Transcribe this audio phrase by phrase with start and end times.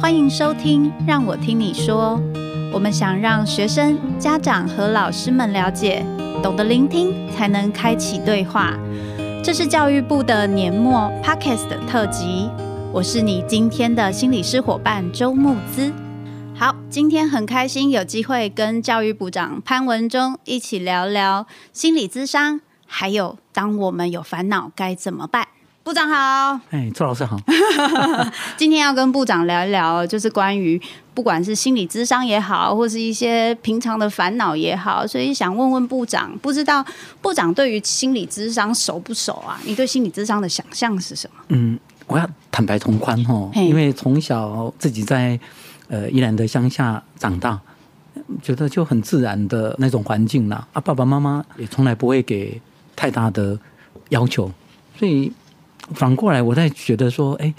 [0.00, 2.20] 欢迎收听，让我听你说。
[2.72, 6.04] 我们想让学生、家长和老师们了解，
[6.42, 8.78] 懂得聆听，才能开启对话。
[9.42, 12.48] 这是教育部的年末 Podcast 特辑。
[12.92, 15.92] 我是你今天的心理师伙伴周木姿。
[16.54, 25.48] 好，今天很开心有机会跟教育部长潘文忠一起聊聊心理咨商，还有当我们有烦恼该怎么办。
[25.90, 27.36] 部长好，哎，周老师好。
[28.56, 30.80] 今天要跟部长聊一聊，就是关于
[31.14, 36.86] 不管是心理智商也好，或是一些平常的烦恼也好，所以想问问部长，不知道
[37.20, 39.60] 部长对于心理智商熟不熟啊？
[39.64, 41.42] 你对心理智商的想象是什么？
[41.48, 41.76] 嗯，
[42.06, 45.36] 我要坦白从宽哦，因为从小自己在
[45.88, 47.58] 呃宜兰的乡下长大，
[48.40, 50.64] 觉得就很自然的那种环境啦。
[50.72, 52.62] 啊，爸爸妈妈也从来不会给
[52.94, 53.58] 太大的
[54.10, 54.48] 要求，
[54.96, 55.32] 所以。
[55.94, 57.52] 反过来，我在觉得说，哎，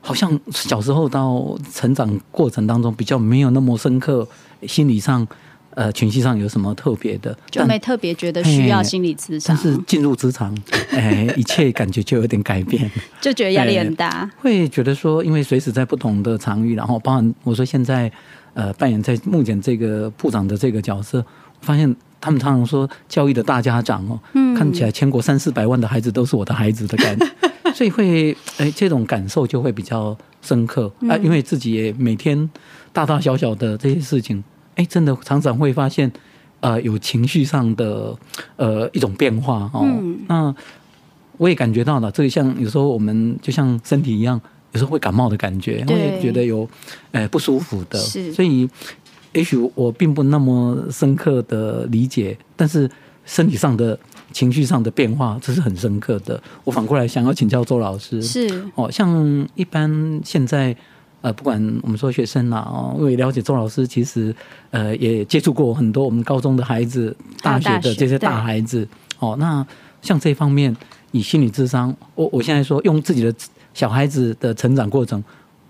[0.00, 4.26] 好像小时候到成长过程当中比较没有那么深刻，
[4.66, 5.26] 心理上、
[5.70, 9.54] 呃，情绪上有什么特别的，就没特别觉得需要心理咨商。
[9.54, 10.56] 但是进入职场，
[10.92, 14.30] 哎，一切感觉就有点改变， 就觉得压力很大。
[14.38, 18.10] 会觉得说，因为随时在不同的场域，然后包含我说现在
[18.54, 21.24] 呃扮演在目前这个部长的这个角色，
[21.60, 21.94] 发现。
[22.20, 27.24] 他们常常说，教育的大家长哦，嗯、看起来全国三四百万的孩子都是我的孩子的感觉，
[27.78, 31.16] 所以会哎，这种感受就会比较深刻啊。
[31.18, 32.50] 因为自己也每天
[32.92, 34.42] 大大小小的这些事情，
[34.74, 36.10] 哎，真的常常会发现，
[36.58, 38.18] 呃，有情绪上的
[38.56, 39.82] 呃一种变化哦。
[39.84, 40.52] 嗯、那
[41.36, 44.40] 我也感觉到了，这个像有时候我们就像身体一样，
[44.72, 46.68] 有时候会感冒的感觉，我也觉得有
[47.12, 47.96] 哎不舒服的，
[48.32, 48.68] 所以。
[49.34, 52.90] 也许我并不那么深刻的理解，但是
[53.26, 53.96] 身体上的、
[54.32, 56.40] 情绪上的变化，这是很深刻的。
[56.64, 60.74] 我反过来想要请教周老师，是哦，像一般现在
[61.20, 64.34] 呃，不管我们说学生啦，哦，因为了解周老师，其实
[64.70, 68.86] 呃也接触过很多我们高中的孩子、大学的这些大孩子
[69.18, 69.36] 哦。
[69.38, 69.66] 那
[70.02, 70.76] 像这方面，
[71.10, 73.34] 以心理智商，我我现在说用自己的
[73.74, 75.22] 小孩子的成长过程。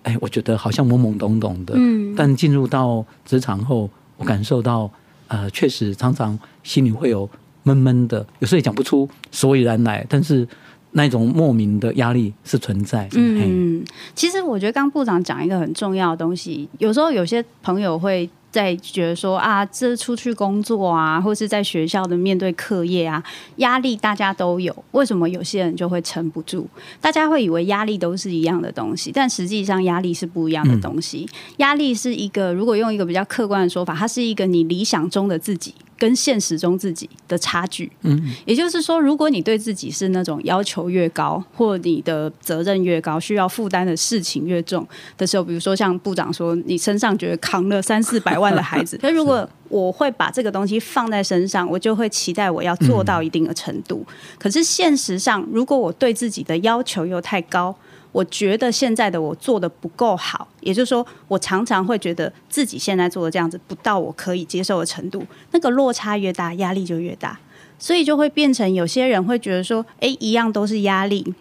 [0.04, 4.90] 哎，我觉得好像懵懵懂懂的，嗯，但进入到职场后，我感受到，
[5.26, 7.28] 呃，确实常常心里会有
[7.62, 10.46] 闷闷的，有时候也讲不出所以然来，但是
[10.92, 13.08] 那种莫名的压力是存在。
[13.14, 18.28] 嗯，其实我觉得刚部长讲一个很重要的东西，有时候有些朋友会。
[18.50, 23.22] 在觉得说啊，这出去工作啊，或是在学校的面对课业啊，
[23.56, 24.74] 压力大家都有。
[24.92, 26.64] 为什么有些人就会撑不住？
[26.98, 31.28] 大家会以为压力都是一样的东西，但实际上压力是不一样的东西。
[31.30, 35.74] 嗯、压力是一个，如果用一个比较客观的说法，它是一个你理想中的自己。
[35.98, 44.86] 跟现实中自己的差距，嗯，也就是说，如果你对自己是那种要求越高，或你的责任越高，需要负担的事情越重
[45.16, 54.06] 的时候，比如说像部长说，你身上觉得扛了三四百万的孩子， 那如果我会把这个东西放在身上，我就会期待我要做到一定的程度。
[54.38, 57.74] 可是现实上，如果我对自己的要求又太高，
[58.12, 67.38] 我觉得现在的我做的不够好，也就是说，我常常会觉得自己现在做的这样子不到我可以接受的程度，那个落差越大，压力就越大，
[67.78, 71.34] 所以就会变成有些人会觉得说，诶，一样都是压力。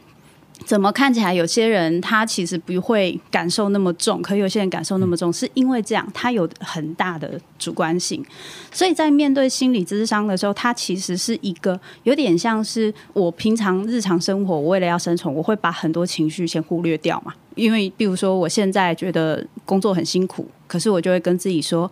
[0.66, 8.26] 怎么看起来有些人他其实不会感受那么重，可有些人感受那么重，是因为这样，他有很大的主观性。
[8.72, 17.34] 所以在面对心理咨商的时候，他其实是一个有点像是我平常日常生活，我为了要生存，我会把很多情绪先忽略掉嘛。
[17.56, 21.90] 因为比如说我现在觉得工作很辛苦，可是我就会跟自己说。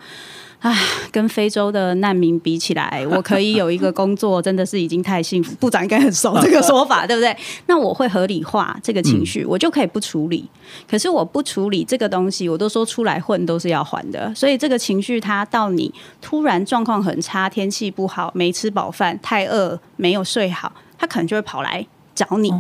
[0.60, 0.76] 唉，
[1.12, 5.54] 跟非洲的难民比起来，我可以有一个工作，真的是已经太幸福。
[5.56, 7.36] 部长应该很熟这个说法，对不对？
[7.68, 10.50] 那我会合理化这个情绪，我就可以不处理。
[10.90, 14.34] 可是我不处理这个东西，我都说出来混都是要还的。
[14.34, 22.52] 所以这个情绪，它到你突然状况很差，天气不好，没吃饱饭，太饿，没有睡好，他可能就会跑来找你，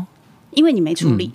[0.51, 1.31] 因为你没处理。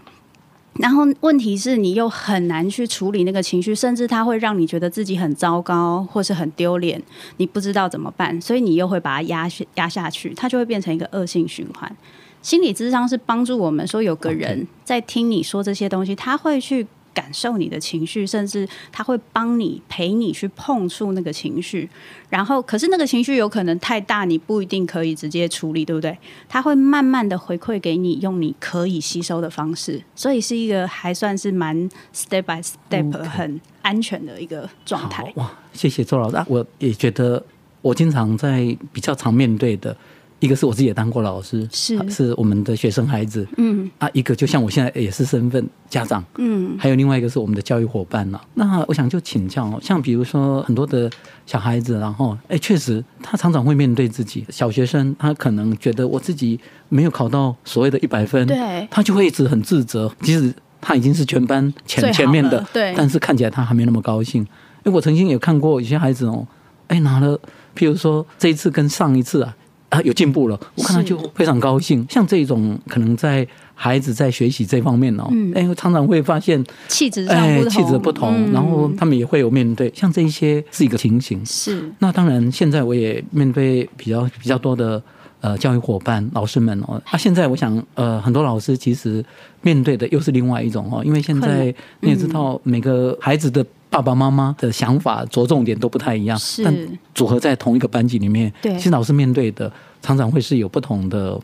[0.74, 7.02] 然后问题是你又很难去处理那个情绪，甚至它会让你觉得自己很糟糕，或是很丢脸，
[7.36, 11.94] 你不知道怎么办，所以你又会把它压压下去，它就会变成一个恶性循环。
[12.40, 16.86] 心理智商是帮助我们说，有个人在听你说这些东西，他会去。
[17.12, 21.88] 感受你的情绪，甚至他会帮你陪你去碰触那个情绪，
[22.28, 26.16] 然后可是那个情绪有可能太大，你不一定可以直接处理，对不对？
[26.48, 31.76] 他会慢慢的回馈给你，用你可以吸收的方式，所以是一个还算是蛮
[32.14, 35.32] step by step 很安全的一个状态。
[35.36, 37.42] 哇，谢谢周老师，我也觉得
[37.82, 39.96] 我经常在比较常面对的，
[40.40, 48.40] 一个是我自己也当过老师，是是我们的学生孩子，嗯啊，一个就像我现在也是身份家长，嗯，还有另外一个是我们的教育伙伴了。
[48.54, 51.10] 那我想就请教，像比如说很多的
[51.44, 56.58] 小孩子，然后哎，确实他常常会面对自己小学生，他可能觉得我自己
[56.88, 64.46] 没有考到所谓的一百分，对，他就会一直很自责，即使他已经是全班前前面的，对，但是看起来他还没那么高兴。
[64.84, 66.46] 哎，我曾经也看过有些孩子哦，
[66.86, 67.38] 哎，拿了，
[67.76, 69.54] 譬如说这一次跟上一次啊。
[69.90, 72.06] 啊，有进步了，我看到就非常高兴。
[72.08, 77.26] 像这种可能在孩子在学习这方面哦，哎、嗯，常常会发现气质
[77.68, 81.44] 气质不同，嗯、然后他们也会有面对像这一些是一个情形。
[81.44, 81.90] 是。
[81.98, 85.02] 那当然，现在我也面对比较比较多的
[85.40, 87.02] 呃教育伙伴老师们哦。
[87.10, 89.24] 啊，现在我想呃很多老师其实
[89.60, 93.66] 面对的又是另外一种哦，因为现在你也知道每个孩子的。
[93.90, 99.70] 爸爸妈妈的想法着重点都不太一样，是但组合在同一个班级里面，对，其实老师面对的
[100.00, 101.38] 常常会是有不同的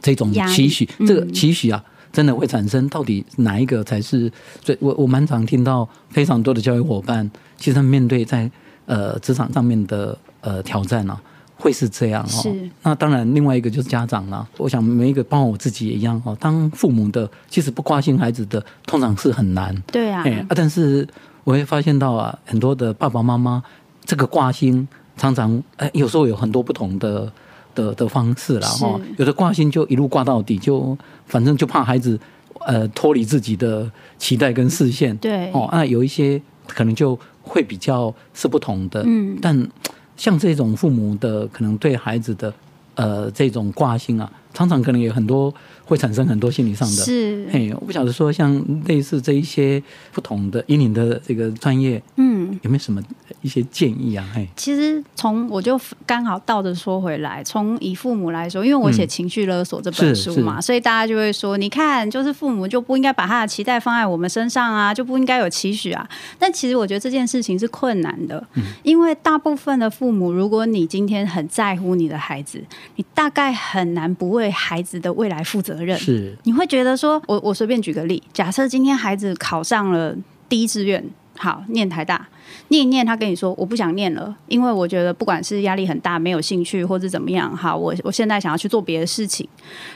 [0.00, 4.30] 这种期许，嗯、这个期许啊，真的会产生到底哪一个才是
[4.60, 4.78] 最？
[4.80, 8.48] 我我蛮常听到非常多的教育伙伴，其实他们面对在
[8.86, 11.20] 呃职场上面的呃挑战呢、啊，
[11.56, 12.54] 会是这样哦。
[12.84, 14.48] 那当然，另外一个就是家长了。
[14.58, 16.36] 我想每一个，包括我自己也一样哦。
[16.38, 19.74] 当父母的，其实不关心孩子的，通常是很难。
[19.88, 20.22] 对啊。
[20.24, 21.04] 哎啊，但是。
[21.46, 23.62] 我会发现到啊，很多的爸爸妈妈
[24.04, 27.32] 这个挂心常常哎，有时候有很多不同的
[27.72, 29.00] 的的方式啦哈。
[29.16, 32.18] 有的挂心就一路挂到底，就反正就怕孩子
[32.66, 33.88] 呃脱离自己的
[34.18, 35.16] 期待跟视线。
[35.18, 39.04] 对哦，那有一些可能就会比较是不同的。
[39.06, 39.38] 嗯。
[39.40, 39.68] 但
[40.16, 42.52] 像这种父母的可能对孩子的
[42.96, 45.52] 呃这种挂心啊，常常可能有很多。
[45.88, 49.80] 会产生很多心理上的是，嘿，我不晓得说像类似这一些
[50.12, 53.00] 不同的以你的这个专业，嗯，有没有什么
[53.40, 54.28] 一些建议啊？
[54.34, 66.04] 嘿，其实从我就刚好倒着说回来，从以父母来说，因为我写《情绪勒索》这本书嘛，嗯、所以大家就会说，你看，就是父母就不应该把他的期待放在我们身上啊，就不应该有期许啊。
[66.36, 72.60] 但其实我觉得这件事情是困难的，嗯、因为大部分的父母，如果你今天很在乎你的孩子，
[72.96, 75.66] 你大概很难不为孩子的未来负责。
[75.66, 80.16] 责任是，你会觉得说，我我随便举个例，假设今天孩子考上了
[80.48, 81.04] 第一志愿，
[81.36, 82.28] 好，念台大，
[82.68, 89.46] 念一念，他跟你说我不想念了，因为我觉得不管是压力很大，没有兴趣，或者怎么样，好，我我现在想要去做别的事情，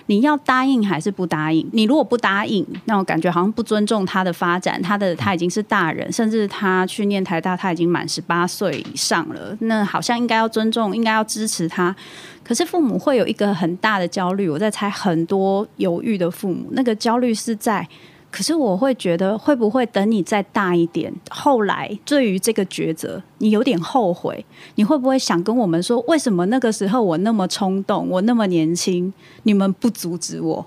[0.06, 1.64] 你要答应还是不答应？
[1.72, 11.94] 你如果不答应，那我感觉好像不尊重他的发展，他的他已经是大人，甚至他去念台大，他已经满十八岁以上了，那好像应该要尊重，应该要支持他。
[12.42, 17.86] 可是父母会有一个很大的焦虑，我在猜很多犹豫的父母，那个焦虑是在，
[18.30, 24.44] 可是我会觉得会不会等你再大一点，后来对于这个抉择你有点后悔，
[24.74, 29.12] 你会不会想跟我们说，为什么那个时候我那么冲动，我那么年轻，
[29.44, 30.66] 你们不阻止我？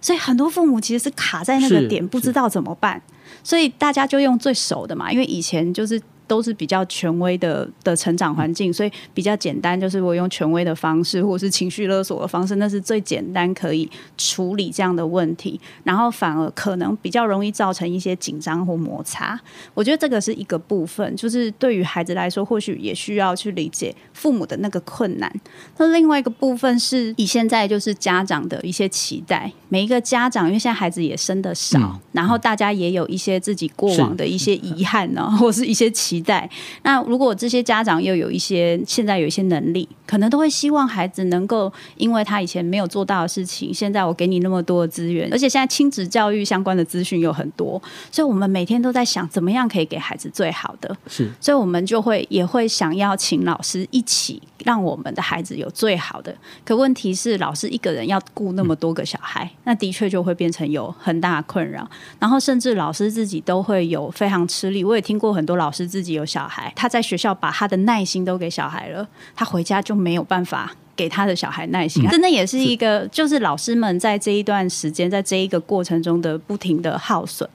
[0.00, 3.02] 所以很多父母其实是卡在那个点，不知道怎么办，
[3.42, 6.00] 所以大家就用最熟的嘛，因为以前就是。
[6.26, 13.88] 都是比较权威的的成长环境，所以比较简单，就是我用权威的方式，或是情绪勒索的方式，那是最简单可以
[14.18, 19.38] 处理这样的问题，然后反而可能比较容易造成一些紧张或摩擦。
[19.72, 25.32] 我觉得这个是一个部分，就是对于孩子来说，或许也需要去理解父母的那个困难。
[25.76, 36.15] 那另外一个部分是以现在就是家长的一些期待，每一个家长，因为现在孩子也生的少，嗯、然后大家也有一些自己过往的一些遗憾呢，或是一些期。
[36.16, 36.48] 期待。
[36.82, 47.80] 那如果这些家长又有一些现在有一些能力，可能都会希望孩子能够，因为他以前没有做到的事情，现在我给你那么多的资源，而且现在亲子教育相关的资讯有很多，
[48.10, 50.96] 所以我们每天都在想怎么样可以给孩子最好的。
[51.06, 56.34] 是，所以我们就会也会想要请老师一起让我们的孩子有最好的。
[56.64, 61.86] 可问题是，老师一个人要顾那么多个小孩，嗯、那的确就会变成有很大的困扰。
[62.18, 64.82] 然后甚至老师自己都会有非常吃力。
[64.82, 66.05] 我也听过很多老师自己。
[66.06, 72.06] 自己有小孩，他在学校把他的耐心都给小孩了，他回家就没有办法给他的小孩耐心。
[72.08, 77.48] 真的也是一个，就是老师们在这一段时间，在这一个过程中的不停的耗损。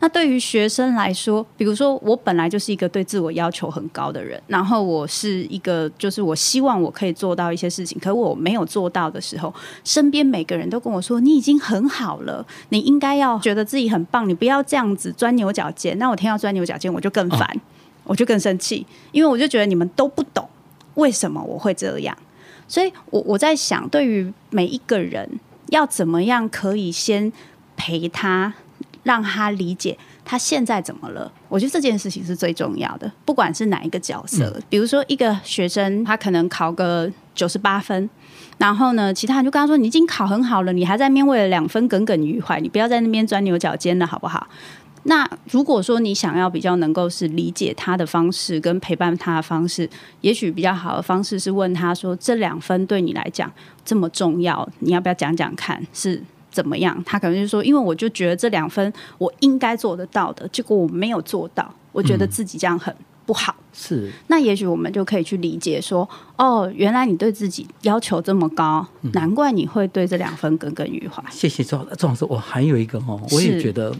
[0.00, 9.54] 那对于学生来说，比如说我本来就是一个对自我要求很高的人，然后我是一个，就是我希望我可以做到一些事情，可我没有做到的时候，
[9.84, 17.40] 身边每个人都跟我说：“你已经很好了，你应该要觉得自己很棒，你不要这样子钻牛角尖。”那我听到钻牛角尖，我就更烦。
[17.40, 17.60] 哦
[18.04, 20.48] 我就更生气，因为我就觉得你们都不懂
[20.94, 22.16] 为什么我会这样，
[22.68, 25.28] 所以我我在想，对于每一个人
[25.68, 27.32] 要怎么样可以先
[27.76, 28.52] 陪他，
[29.02, 31.32] 让他理解他现在怎么了？
[31.48, 34.52] 我觉得这件事情是最重要的，不管是哪一个角色。
[34.56, 38.08] 嗯、比如说一个学生，他可能考个九十八分，
[38.58, 44.46] 然后呢，其他人就跟他说：“你已经考很好了，你还在那边为了两分耿耿于怀，你不要在那边钻牛角尖了，好不好？”
[45.04, 49.88] 那如果说你想要比较能够是理解他的方式跟陪伴他的方式，
[50.20, 53.50] 也许比较好的方式是问他说：“这两分对你来讲
[53.84, 62.94] 这么重要，你要不要讲讲看是怎么样？”他可能就说：“因为我就觉得这两分我应该做得到的，结果我没有做到，我觉得自己这样很
[63.26, 64.12] 不好。”嗯，是。
[64.28, 73.92] 那也许我们就可以去理解说：“哦，原来你对自己要求这么高，难怪你会对这两分耿耿于怀。”谢谢周周老师，我还有一个哦，我也觉得。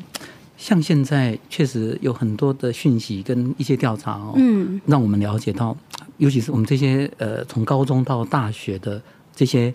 [0.63, 5.77] 像现在确实有很多的讯息跟一些调查哦，嗯，让我们了解到，
[6.19, 9.03] 尤其是我们这些呃从高中到大学的
[9.35, 9.75] 这些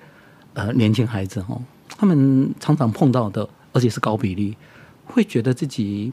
[0.53, 4.55] 呃年轻孩子哦，他们常常碰到的，而且是高比例，
[5.03, 6.09] 会觉得自己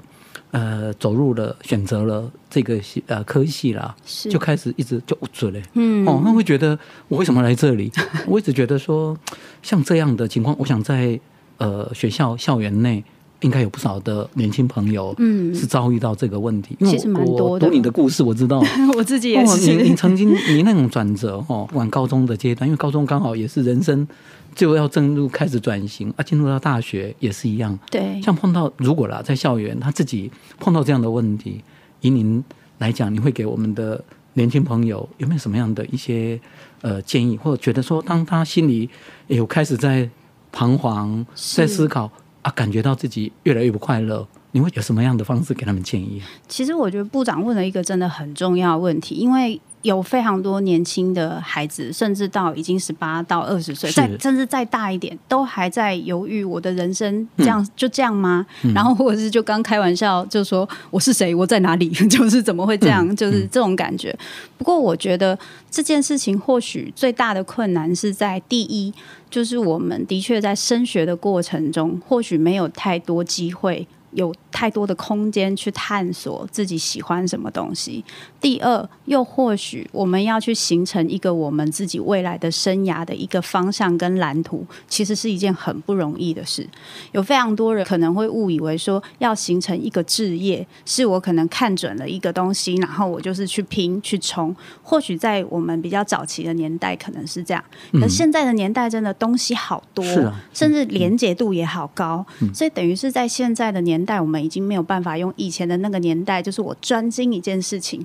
[0.51, 6.77] 呃走入了选择了这个系呃科系啦，是就开始一直就无助嘞，嗯哦，他会觉得
[7.07, 7.93] 我为什么来这里？
[8.27, 9.17] 我一直觉得说
[9.63, 11.21] 像这样的情况，我想在
[11.59, 13.05] 呃学校校园内。
[13.41, 16.77] 应该有不少的年轻朋友，嗯，是遭遇到这个问题。
[16.81, 17.67] 其实蛮多的。
[17.67, 18.63] 读你的故事，我知道，
[18.97, 19.75] 我自己也是。
[19.77, 24.07] 你你曾经你那种转折哦，往高中的阶段，因为高中刚好也是人生
[24.55, 27.79] 就要进入开始转型啊，进入到大学也是一样。
[27.91, 31.63] 对，像碰到如果啦，在校园他自己碰到这样的问题，
[32.01, 32.43] 以您
[32.79, 36.41] 来讲，你会给我们的年轻朋友有没有什么样的一些
[36.81, 38.89] 呃建议，或者觉得说，当他心里
[39.27, 40.09] 有开始在
[40.51, 42.11] 彷徨，在思考。
[42.45, 46.23] 啊，感觉到自己越来越不快乐，你会有什么样的方式给他们建议？
[46.47, 58.47] 其实我觉得部长问了一个真的很重要的问题，因为有非常多年轻的孩子，甚至到已经十八到二十岁，再甚至再大一点，都还在犹豫：我的人生这样、嗯、就这样吗？
[58.63, 64.11] 嗯、然后或者是就刚开玩笑，就说我是谁， 我在哪里，就是怎么会这样，嗯、就是这种感觉。
[64.11, 64.25] 嗯、
[64.57, 65.37] 不过我觉得
[65.69, 68.95] 这件事情或许最大的困难是在第一。
[69.31, 73.85] 就是我们的确在升学的过程中，或许没有太多机会。
[74.15, 78.05] 有太多的空间去探索自己喜欢什么东西。
[78.41, 86.69] 第二，又或许我们要去形成一个我们自己未来的生涯的一个方向跟蓝图，其实是一件很不容易的事。
[87.13, 94.55] 有非常多人可能会误以为说，要形成一个置业，是我可能看准了一个东西，然后我就是去拼去冲。
[94.83, 100.05] 或许在我们比较早期的年代可能是这样，可现在的年代真的东西好多，
[100.53, 104.21] 甚至连结度也好高，所以等于是在现在的年代。
[104.21, 108.05] 我们已经没有办法用以前的那个年代，就是我专精一件事情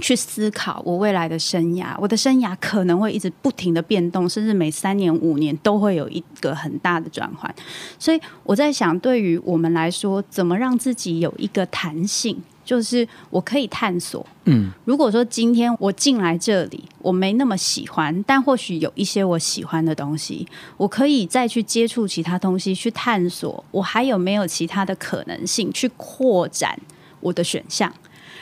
[0.00, 1.94] 去思考我未来的生涯。
[1.98, 7.54] 我的生涯可能会一直不停的变动，甚至每三年、五年都会有一个很大的转换。
[7.98, 12.42] 所以我在想，对于我们来说，怎么让自己有一个弹性？
[12.66, 14.26] 就是我可以探索。
[14.44, 20.46] 嗯，如果说今天我进来这里，我没那么喜欢，但或许有一些我喜欢的东西，
[20.76, 26.78] 我可以再去接触其他东西，去探索我还有没有其他的可能性，去扩展
[27.20, 27.90] 我的选项。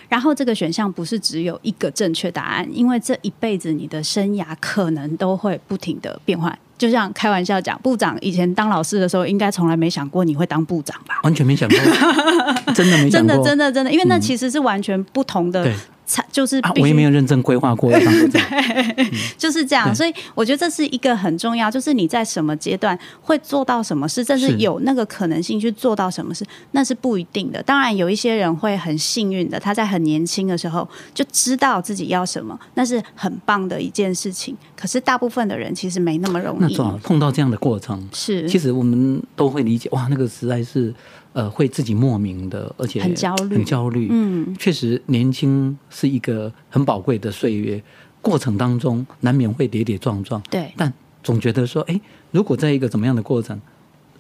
[0.09, 6.59] 然后这个选项不是只有一个正确答案，因为这一辈子你的生涯可能都会不停的变换。
[6.77, 11.21] 就像开玩笑讲，部长以前当老师的时候，应该从来没想过你会当部长吧？
[11.23, 11.79] 完全没想过，
[12.75, 15.73] 真的没想过，真的真的真的，因为那其实是完全不同的。
[16.07, 17.91] 嗯就是、啊，我也没有认真规划过。
[18.31, 19.95] 对，就是这样。
[19.95, 27.63] 所以我觉得这是一个很重要，就是你在什么阶段会做到什么事，甚至有那个可能性去做到什么事，那是不一定的。
[27.63, 34.55] 当然，有一些人会很幸运的，他在很年轻的时候就知道自己要什么，那是很棒的一件事情。
[34.77, 36.77] 可是大部分的人其实没那么容易。
[36.77, 39.89] 那碰到这样的过程，是其实我们都会理解。
[39.93, 40.93] 哇，那个实在是。
[41.35, 44.09] 呃，会自己莫名的，而且很焦虑，很焦虑。
[44.11, 47.83] 嗯，确实，年轻是一个很宝贵的岁月，
[48.23, 50.41] 过程当中难免会跌跌撞撞。
[50.49, 50.91] 对，但
[51.23, 52.01] 总觉得说，哎，
[52.31, 53.61] 如果在一个怎么样的过程，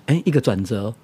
[0.06, 0.94] 哎，一个转折。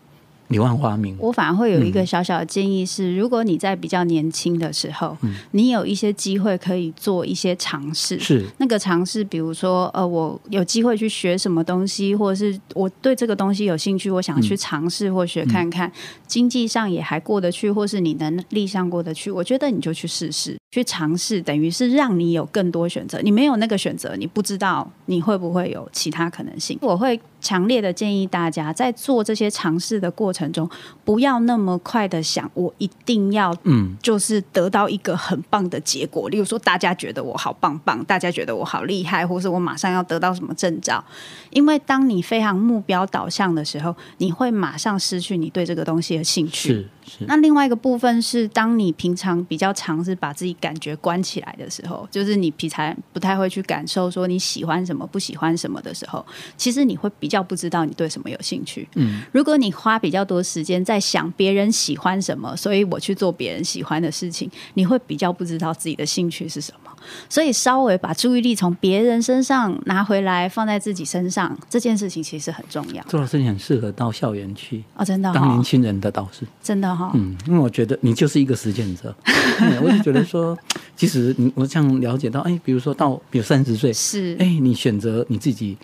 [0.51, 8.19] 柳暗花明，我反而会有一个小小的建议是：如果你在比较年轻的时候，嗯、你有一些机会可以做一些尝试。
[8.19, 8.45] 是。
[8.59, 15.93] 那个尝试，比如说，呃，我有机会去学什么东西，或者是我对这个东西有兴趣，我想去尝试或学看看，嗯、
[16.27, 23.21] 经济上也还过得去，或是你能力上过得去，我觉得你就去试试，去尝试，等于是让你有更多选择。
[23.23, 26.79] 你没有那个选择，你不知道你会不会有其他可能性。
[26.83, 27.21] 我会。
[27.43, 30.69] 强烈的建议大家在做这些尝试的过程中，
[31.07, 36.29] 不要那么快的想，我一定要，嗯，就是得到一个很棒的结果。
[36.29, 41.03] 例如说，大家觉得我好棒棒，大家觉得我好厉害，或是我马上要得到什么证照。
[41.51, 46.87] 因为当你非常目标导向的时候，你会马上失去你对这个东西的兴趣。
[47.27, 56.25] 那另外一个部分是，当你平常比较尝试把自己感觉关起来的时候，就是你平常不太会去感受说你喜欢什么、不喜欢什么的时候，
[56.57, 58.89] 其实你会比较不知道你对什么有兴趣。
[58.95, 66.91] 嗯，如果你花比较多时间在想别人喜欢什么，所以我去做别人喜欢的事情，你会比较不知道自己的兴趣是什么。
[67.29, 73.05] 所以稍微把注意力从别人身上拿回来，放在自己身上，这件事情其实很重要。
[73.05, 77.11] 周老师，你很适合到校园去哦，真的、哦、当年轻人的导师，真的哈、哦。
[77.15, 79.15] 嗯，因为我觉得你就是一个实践者。
[79.83, 80.59] 我就觉得说，
[80.97, 85.77] 其实你我这样了解到，哎，比如说到比如三十岁，是哎，你选择你自己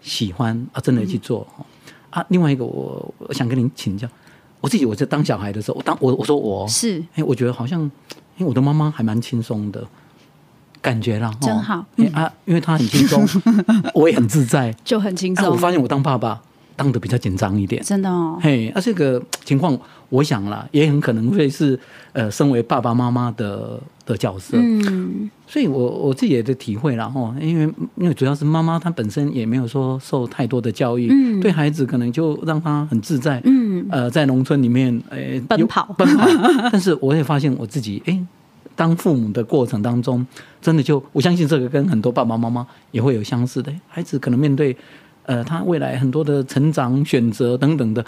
[0.00, 1.64] 喜欢啊，真的去做、嗯、
[2.10, 2.26] 啊。
[2.30, 4.08] 另外一个我，我我想跟您请教，
[4.60, 7.80] 我自己我在当小孩的时候，我当我我说我是哎，我觉得好像
[8.36, 9.86] 因为我的妈妈还蛮轻松的。
[10.80, 11.84] 感觉了，真好。
[11.96, 13.26] 嗯、啊，因为他很轻松，
[13.94, 15.50] 我也很自在，就很轻松、啊。
[15.50, 16.40] 我发现我当爸爸
[16.76, 18.38] 当的比较紧张一点，真的哦。
[18.40, 21.78] 嘿，啊，这个情况，我想了，也很可能会是
[22.12, 24.56] 呃，身为爸爸妈妈的的角色。
[24.60, 36.28] 嗯，所以我我自己也的体会了哈，因为因为主要是妈妈她本身也没有说受太多的教育，嗯，对孩子可能就让他很自在，嗯，呃，在农村里面，呃，奔跑奔跑。
[36.70, 38.18] 但是我也发现我自己，哎。
[38.78, 40.24] 当父母的过程当中，
[40.62, 43.74] 真的就我相信这个跟很多爸爸妈妈也会有相似的。
[43.88, 44.76] 孩子可能面对，
[45.24, 48.00] 呃，他未来很多的成长选择等等的，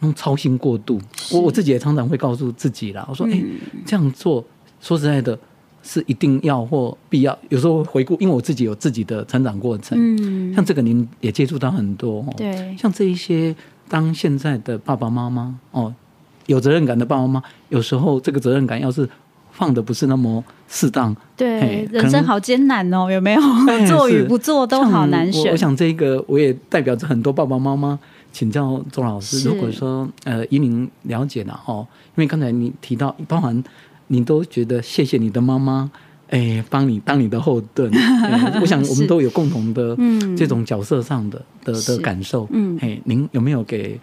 [0.00, 1.00] 那种操心过度。
[1.32, 4.44] 我我自己也常常会告诉自己啦，我说，哎、嗯，这样做，
[4.82, 5.38] 说实在的，
[5.82, 7.38] 是一定要或必要。
[7.48, 13.56] 有时候回顾，因为我自己有自己的成长过程，嗯，像这个您也接触到很多，对，像这一些，
[13.88, 15.94] 当现在的爸爸妈妈哦，
[16.44, 19.08] 有责任感的爸爸妈妈，有时候这个责任感要是。
[19.58, 23.40] 放的不是那么适当，对，人生好艰难哦，有没有？
[23.88, 25.46] 做与不做都好难选。
[25.46, 27.98] 我，我想这个我也代表着很多爸爸妈妈
[28.32, 29.48] 请教周老师。
[29.48, 31.84] 如果说呃，以您了解了哦，
[32.14, 33.60] 因为刚才你提到，包含
[34.06, 35.90] 你都觉得谢谢你的妈妈，
[36.28, 37.90] 哎，帮你当你的后盾。
[38.62, 39.98] 我想我们都有共同的
[40.36, 42.46] 这种角色上的的的感受。
[42.52, 43.98] 嗯，哎，您有没有给？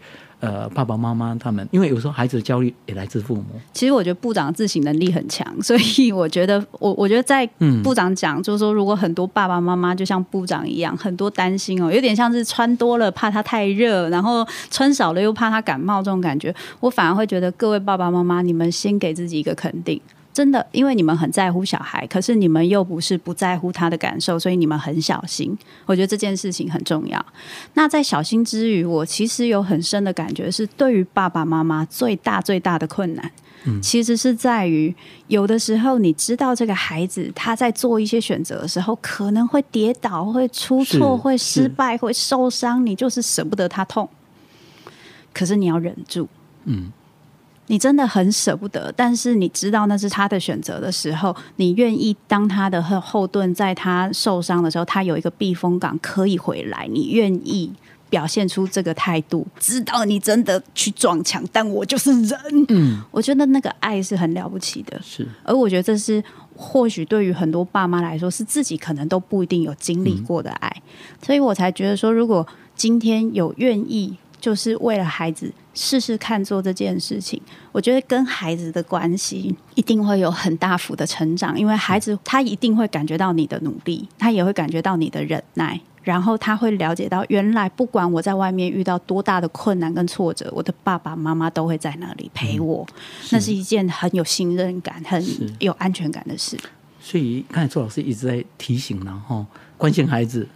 [0.45, 3.43] 呃，爸爸妈妈他们，因为有时候孩子的焦虑也来自父母。
[3.73, 7.45] 其实我觉得部长自省能力很强，所以我觉得我 我觉得在
[7.83, 19.99] 部长讲，就是说，如果很多爸爸妈妈就像部长一样，很多担心哦，有点像是穿多了怕他太热，然后穿少了又怕他感冒这种感觉，我反而会觉得各位爸爸妈妈，你们先给自己一个肯定。
[20.35, 25.57] 真的，因为你们很在乎小孩，可是你们又不是不在乎他的感受，所以你们很小心。
[25.85, 27.25] 我觉得这件事情很重要。
[27.75, 33.31] 那在小心之余，我其实有很深的感觉，是对于爸爸妈妈最大最大的困难，
[33.63, 34.93] 嗯，其实是在于
[35.27, 44.09] 有的时候你知道这个孩子他在做一些选择的时候，可能会跌倒、会出错、会失败、会受伤，你就是舍不得他痛，
[45.33, 46.27] 可是你要忍住，
[46.65, 46.91] 嗯。
[47.67, 56.87] 你真的很舍不得，但是你知道那是他的选择的时候，你愿意当他的后后盾，在他受伤的时候，他有一个避风港可以回来。
[56.91, 57.73] 你愿意
[58.07, 62.39] 表现出这个态度，知道你真的去撞墙，但我就是人。
[62.69, 65.01] 嗯，我觉得那个爱是很了不起的。
[65.01, 66.23] 是，而我觉得这是
[66.55, 74.15] 或许对于很多爸妈来说，是自己可能都不一定有经历过的爱，嗯，所以我才觉得说，如果今天有愿意。
[74.39, 92.85] 就是为了孩子试试看做这件事情，我觉得跟孩子的关系一定会有很大幅的成长，因为孩子他一定会感觉到你的努力，他也会感觉到你的忍耐，然后他会了解到原来不管我在外面遇到多大的困难跟挫折，我的爸爸妈妈都会在那里陪我，
[93.31, 95.23] 那是一件很有信任感、很
[95.59, 96.57] 有安全感的事。
[97.01, 99.45] 所以刚才周老师一直在提醒，然后
[99.77, 100.47] 关心孩子。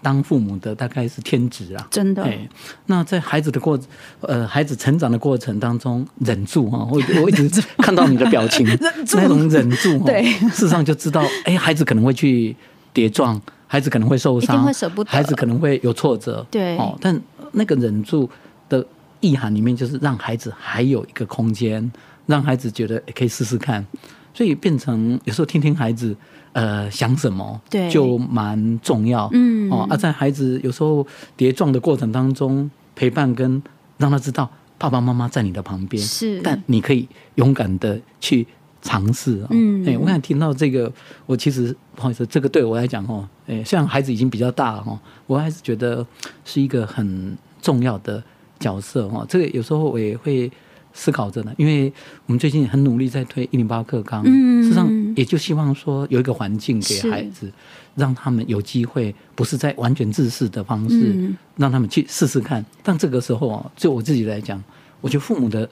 [0.00, 2.22] 当父母的大概是天职啊，真的。
[2.22, 2.48] 哎，
[2.86, 3.78] 那在孩子的过
[4.20, 12.54] 呃孩子成长的过程当中，忍住哈，我我一直看到你的表情， 那种忍住，对，事实上就知道，哎，孩子可能会去
[12.92, 17.20] 跌撞，孩子可能会受伤，会舍不得，孩子可能会有挫折，对，哦，但
[17.52, 18.28] 那个忍住
[18.68, 18.84] 的
[19.20, 21.90] 意涵里面，就是让孩子还有一个空间，
[22.26, 23.84] 让孩子觉得可以试试看，
[24.32, 26.16] 所以变成有时候听听孩子。
[26.52, 29.28] 呃，想什么，对，就蛮重要。
[29.32, 31.06] 嗯，哦，在孩子有时候
[31.36, 33.62] 跌撞的过程当中，陪伴跟
[33.98, 37.06] 让他知道爸爸妈妈在你的旁边，是，但你可以
[37.36, 38.46] 勇敢的去
[38.82, 39.44] 尝试。
[39.50, 40.90] 嗯，哎，我刚才听到这个，
[41.26, 46.04] 我其实不好意思，这个对我来讲，哦，哎，虽然孩子已经比较大了，哈，我还是觉得
[46.44, 48.22] 是一个很重要的
[48.58, 49.24] 角色，哈。
[49.28, 50.50] 这个有时候我也会。
[50.94, 51.92] 思考着呢，因为
[52.26, 57.50] 我们最近很努力在推一零八课纲，嗯，事实上也就希望说有一个环境给孩子，
[57.96, 62.64] 让他们有机会，不是在完全自私的方式，让他们去试试看。
[62.84, 64.62] 但这个时候啊，就我自己来讲，
[65.00, 65.68] 我觉得父母的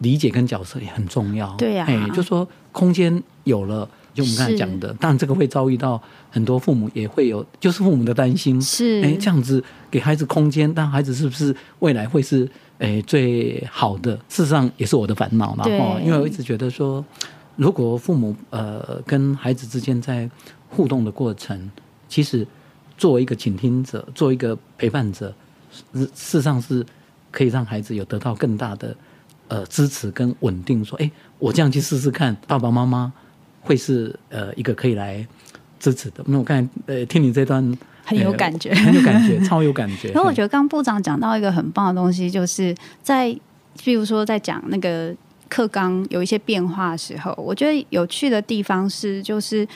[0.00, 1.50] 理解跟角色也很重要。
[1.56, 5.98] 对呀、啊，哎，就说空间有了，就我们刚才讲的，当然这个会遭遇到
[6.30, 8.60] 很多父母也会有，就是父母的担心。
[8.60, 14.14] 是，哎，这样子给孩子空间，但孩子是不是未来会是哎最好的？
[14.28, 15.64] 事实上也是我的烦恼嘛。
[15.64, 17.02] 哦，因为我一直觉得说，
[17.56, 20.28] 如果父母呃跟孩子之间在
[20.68, 21.70] 互动的过程，
[22.08, 22.46] 其实
[22.96, 25.34] 作为一个倾听者，作为一个陪伴者，
[25.92, 26.84] 事实上是
[27.30, 28.96] 可以让孩子有得到更大的。
[29.48, 33.12] 呃，支持跟稳定，说，哎，我这样去试试看，爸爸妈妈
[33.60, 35.26] 会是呃一个可以来
[35.78, 36.24] 支持的。
[36.26, 37.62] 那我刚才呃听你这段
[38.02, 40.10] 很有感觉，很有感觉， 超有感觉。
[40.12, 43.38] 然后我觉得刚刚部长讲到一个很棒的东西，就是在，
[43.84, 45.14] 比如说在讲那个
[45.52, 49.68] 课纲有一些变化的时候，我觉得有趣的地方是，就是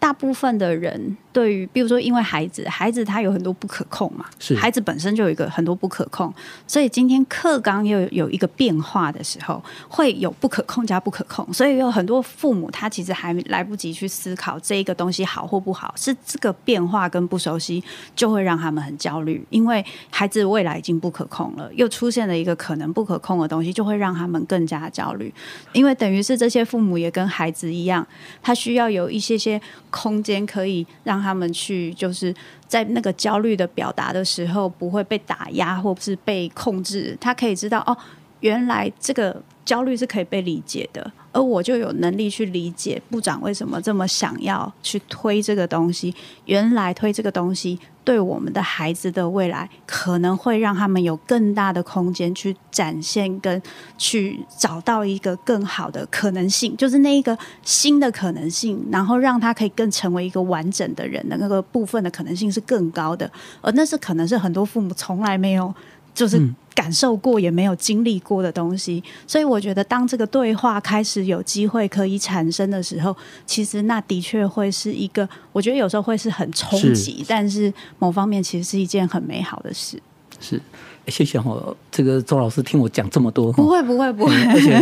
[0.00, 1.16] 大部分的人。
[1.32, 4.56] 对于，比如说，因为孩子，孩子他有很多不可控嘛，是。
[4.56, 6.34] 孩子本身就有一个很多不可控，
[6.66, 17.80] 所以今天课纲又有一个变化的时候，会有不可控加不可控，所以有很多父母他其实还来不及去思考这一个东西好或不好，是这个变化跟不熟悉
[18.16, 25.32] 就会让他们很焦虑，因为孩子未来已经不可控了，又出现了一个可能不可控的东西，就会让他们更加焦虑，
[25.72, 28.04] 因为等于是这些父母也跟孩子一样，
[28.42, 31.19] 他需要有一些些空间可以让。
[31.20, 32.34] 他们去就是
[32.66, 37.16] 在那个焦虑的表达的时候，不会被打压或是被控制。
[37.20, 37.96] 他可以知道哦，
[38.40, 41.12] 原来这个焦虑是可以被理解的。
[41.32, 46.12] 而我就有能力去理解部长为什么这么想要去推这个东西。
[46.46, 53.62] 原来推这个东西对我们的孩子的未来，可能会让他们有更大的空间去展现跟
[53.96, 63.30] 去找到一个更好的可能性，就是那一个新的可能性，然后让他可以更成为一个完整的人的那个部分的可能性是更高的。
[63.60, 65.72] 而那是可能是很多父母从来没有。
[66.12, 66.36] 就是
[66.74, 77.24] 感受过也没有经历过的东西，所以我觉得当这个对话开始有机会可以产生的时候，其实那的确会是一个，我觉得有时候会是很冲击，是。
[77.26, 80.00] 但是某方面其实是一件很美好的事。
[80.38, 80.60] 是，
[81.08, 84.78] 谢谢我这个周老师听我讲这么多，不会不会不会，而且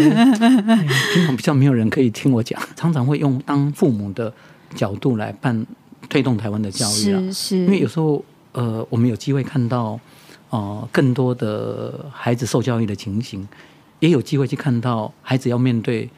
[1.15, 4.33] 平常比较没有人可以听我讲，常常会用当父母的
[4.75, 5.67] 角度来办
[6.09, 8.23] 推动台湾的教育啊，是是，因为有时候
[8.53, 9.99] 呃，我们有机会看到。
[10.51, 13.47] 哦、呃，更多的孩子受教育的情形，
[14.01, 16.09] 也有机会去看到孩子要面对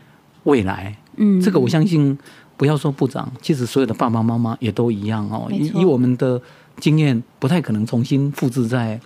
[0.45, 0.97] 未来。
[1.17, 2.17] 嗯，这个我相信，
[2.57, 5.49] 不要说部长，其实所有的爸爸妈妈也都一样哦。
[5.51, 6.41] 以以我们的
[6.79, 8.99] 经验，不太可能重新复制在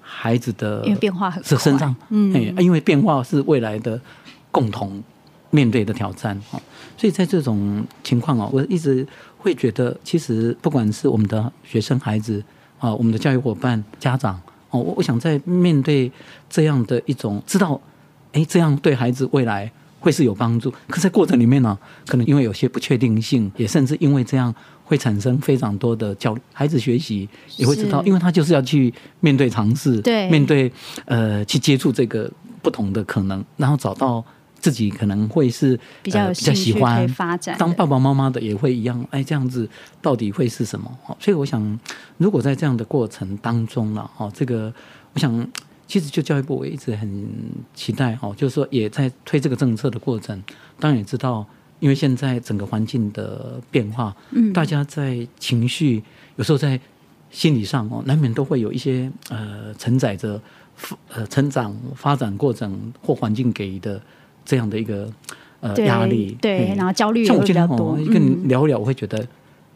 [0.00, 1.94] 孩子的因为变化很身上。
[2.08, 4.00] 嗯，因为变化是未来的
[4.50, 5.02] 共同
[5.50, 6.60] 面对的挑战哦。
[6.96, 9.06] 所以在这种情况哦，我一直
[9.38, 12.42] 会觉得，其实不管是我们的学生、孩子
[12.78, 14.40] 啊，我们的教育伙伴、家长。
[14.70, 16.10] 哦，我我想在面对
[16.48, 17.80] 这样的一种知道，
[18.32, 20.72] 哎，这样对孩子未来会是有帮助。
[20.88, 24.54] 可在过程里面呢，可能因为有些不确定性，也甚至因为这样
[24.84, 26.40] 会产生非常多的焦虑。
[26.52, 30.70] 孩子学习也会知道，因为他就是要去面对尝试，对，面对
[31.04, 32.30] 呃去接触这个
[32.62, 34.24] 不同的可能，然后找到。
[34.60, 39.04] 自己可能会是比较、呃、比较喜欢发展，当爸爸妈妈的也会一样。
[39.10, 39.68] 哎，这样子
[40.02, 40.94] 到底会是什么？
[41.18, 41.80] 所以我想，
[42.18, 44.72] 如果在这样的过程当中了，哦，这个
[45.14, 45.48] 我想，
[45.86, 47.26] 其实就教育部我一直很
[47.74, 50.40] 期待，哦，就是说也在推这个政策的过程，
[50.78, 51.46] 当然也知道，
[51.78, 56.02] 因为现在整个环境的变化，嗯，大家在情绪
[56.36, 56.78] 有时候在
[57.30, 60.38] 心理上哦，难免都会有一些呃承载着
[61.08, 63.98] 呃成长发展过程或环境给的。
[64.44, 65.08] 这样的一个
[65.60, 67.94] 呃压力，对，然后焦虑像我今天多。
[68.12, 69.24] 跟你聊一聊，我会觉得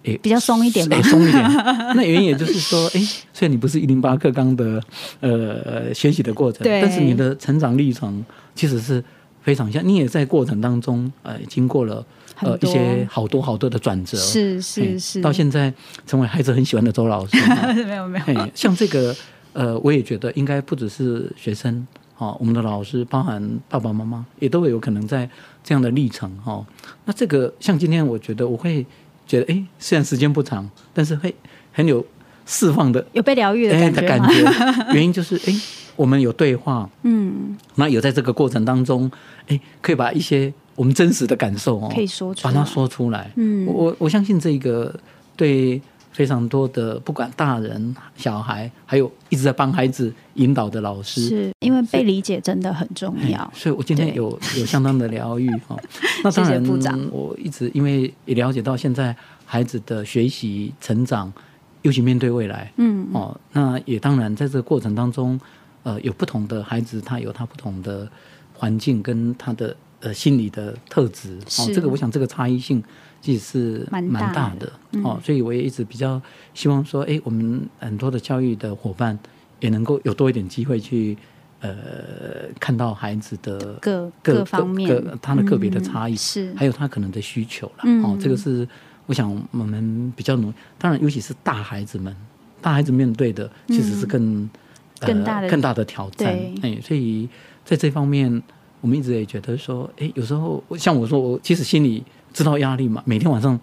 [0.05, 1.43] 诶比较松一点吧，松一点。
[1.95, 3.01] 那原因也就是说，哎，
[3.33, 4.83] 虽然你不是一零八课纲的
[5.21, 8.25] 呃学习的过程，但是你的成长历程
[8.55, 9.03] 其实是
[9.43, 9.87] 非常像。
[9.87, 12.05] 你也在过程当中呃经过了
[12.41, 15.73] 呃一些好多好多的转折，是是是，到现在
[16.07, 17.37] 成为孩子很喜欢的周老师。
[17.87, 19.15] 没有没有，像这个
[19.53, 21.87] 呃，我也觉得应该不只是学生。
[22.17, 25.29] 哦，我们的老师，包含爸爸妈妈，也都有可能在
[25.65, 26.67] 这样的历程哈、哦。
[27.05, 28.87] 那这个像今天，我觉得我会
[29.27, 31.35] 觉得，哎，虽然时间不长，但是会
[31.73, 32.05] 很有
[32.47, 34.07] 释放的，有被疗愈的感觉。
[34.07, 35.61] 感觉原因就是，哎，
[35.97, 39.11] 我们有对话，嗯，那有在这个过程当中，
[39.49, 43.31] 哎，可以把一些我们真实的感受哦，可以说出来，把它说出来。
[43.35, 44.95] 嗯，我我相信这个
[45.37, 45.83] 对。
[46.15, 53.53] 非常多的，不管大人、小孩，还有一直在帮孩子引导的老师，是因为被理解真的很重要。
[53.53, 55.77] 所以我今天有有相当的疗愈哈。
[56.23, 56.65] 那当然，
[57.11, 61.33] 我一直因为也了解到现在孩子的学习成长，
[61.83, 65.39] 尤其面对未来，嗯哦，那也当然在这个过程当中，
[65.83, 68.09] 呃，有不同的孩子，他有他不同的
[68.55, 72.83] 环境跟他的呃心理的特质哦，这个我想这个差异性
[73.23, 74.71] 其实是蛮大的，
[75.03, 76.21] 哦，所以我也一直比较
[76.53, 79.19] 希望说，哎，我们很多的教育的伙伴
[79.61, 81.17] 也能够有多一点机会去
[81.61, 81.71] 呃
[82.61, 84.91] 看到孩子的各各，各方面。
[84.91, 86.55] 各他的个别的差异，嗯、是。
[86.55, 88.69] 还有他可能的需求了、嗯、哦，这个是
[89.07, 92.15] 我想我们比较努，当然尤其是大孩子们，
[92.61, 94.51] 大孩子面对的其实是更、嗯
[95.01, 97.27] 呃、更大的更大的挑战，哎，所以
[97.65, 98.43] 在这方面。
[98.85, 103.03] 我们一直也觉得说，哎，有时候像我说，我其实心里知道压力嘛。
[103.07, 103.59] 每天晚上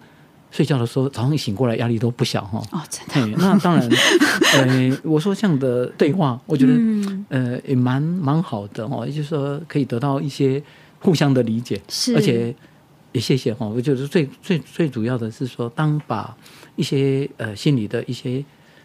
[0.50, 2.60] 睡觉的时候，早上一醒过来，压力都不小哈。
[2.72, 3.36] 哦，真的。
[3.38, 3.88] 那当然，
[4.58, 9.06] 呃，我说这样的对话，我觉得、嗯、呃也蛮蛮好的哦。
[9.06, 10.60] 也就是说，可以得到一些
[10.98, 12.16] 互相的理解，是。
[12.16, 12.52] 而且
[13.12, 13.64] 也谢谢哈。
[13.64, 16.36] 我觉得最最最主要的是说，当把
[16.74, 18.44] 一些呃心里的一些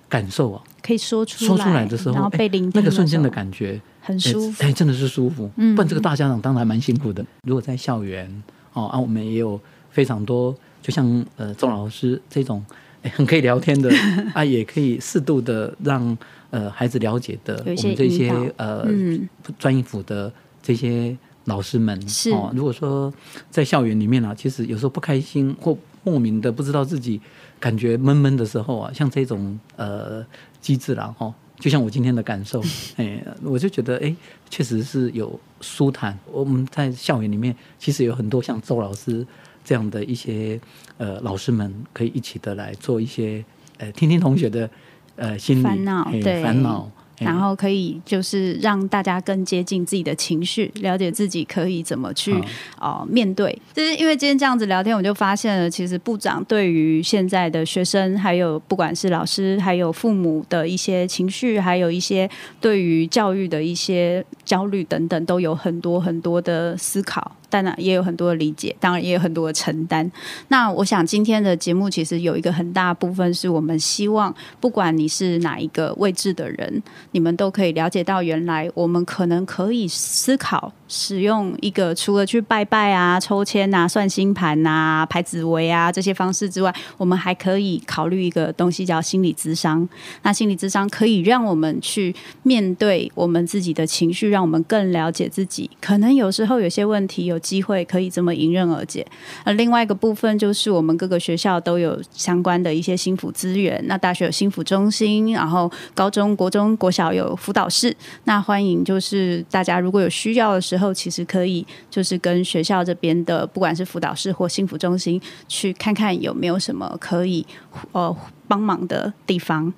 [0.10, 3.80] 感受啊，可以说出来说出来的时候，然后被聆听那个瞬间的感觉。
[4.00, 5.52] 很舒服，哎，真的是舒服。
[5.58, 7.26] 嗯，不然这个大家长当然蛮辛苦的。
[7.43, 8.41] 如果在校园，
[8.72, 9.60] 哦啊，我们也有
[9.91, 12.65] 非常多，就像呃周老师这种，
[13.04, 13.91] 哎，很可以聊天的
[14.34, 16.17] 啊，也可以适度的让
[16.52, 19.28] 呃孩子了解的，我们这些呃、嗯、
[19.60, 20.32] 专业辅的
[20.63, 22.50] 这些老师们是哦。
[22.56, 23.13] 如果说
[23.52, 27.20] 在校园里面啊，其实有时候不开心或莫名的不知道自己
[27.60, 30.26] 感觉闷闷的时候啊，像这种呃
[30.62, 31.34] 机制啦，哈。
[31.60, 32.62] 就像我今天的感受，
[32.98, 34.15] 哎，我就觉得，哎，
[34.48, 36.15] 确实是有舒坦。
[36.32, 39.26] 我们在校园里面，其实有很多像周老师
[39.65, 40.62] 这样的一些
[41.00, 43.43] 呃老师们，可以一起的来做一些，
[43.80, 44.70] 呃，听听同学的
[45.15, 46.91] 呃心理烦恼，对烦恼。
[47.19, 52.32] 然后可以就是让大家更接近自己的情绪，了解自己可以怎么去
[52.80, 53.58] 哦、呃、面对。
[53.73, 62.30] 就是因为今天这样子聊天，我就发现了，其实部长对于现在的学生，还有不管是老师，还有父母的一些情绪，还有一些
[62.62, 67.33] 对于教育的一些焦虑等等，都有很多很多的思考。
[67.49, 70.12] 当然也有很多的理解，当然也有很多的承担。
[70.49, 80.73] 那我想今天的节目其实有一个很大部分是我们希望，不管你是哪一个位置的人，你们都可以了解到，原来我们可能可以思考。
[80.89, 89.88] 使用一个除了去拜拜啊、抽签啊、算星盘啊、排紫薇啊这些方式之外，我们还可以考虑一个东西叫心理智商。
[90.23, 95.67] 那心理智商可以让我们去面对我们自己的情绪，让我们更了解自己。
[95.82, 99.06] 可能有时候有些问题有机会可以这么迎刃而解。
[99.43, 103.84] 而另外一个部分就是我们各个学校都有相关的一些心辅资源。
[103.88, 107.95] 那大学有心辅中心，然后高中国中国小有辅导室。
[108.26, 110.93] 那欢迎就是大家如果有需要的时候。
[110.97, 117.45] 其实可以就是跟学校这边的，不管是辅导室或心辅中心，去看看有没有什么可以
[117.91, 118.13] 呃
[118.47, 119.71] 帮忙的地方。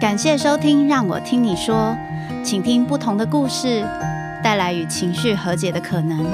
[0.00, 1.94] 感谢收听，让我听你说，
[2.44, 3.84] 请听不同的故事，
[4.42, 6.26] 带来与情绪和解的可能。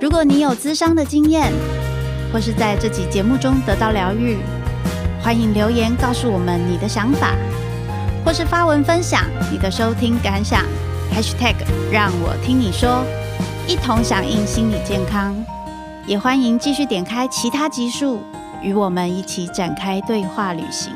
[0.00, 1.52] 如果你有咨商的经验，
[2.32, 4.38] 或是在这集节目中得到疗愈，
[5.22, 7.34] 欢迎留言告诉我们你的想法，
[8.24, 10.64] 或是发文分享你的收听感想。
[11.14, 11.54] Hashtag
[11.92, 13.04] 让我听你说，
[13.68, 15.34] 一同响应心理健康，
[16.06, 18.20] 也欢迎继续点开其他集数，
[18.62, 20.92] 与我们一起展开对话旅行。